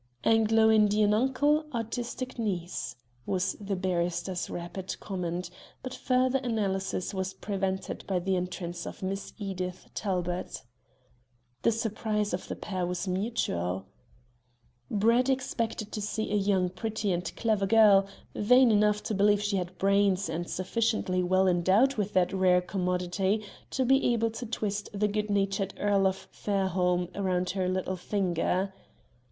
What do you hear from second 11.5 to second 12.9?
The surprise of the pair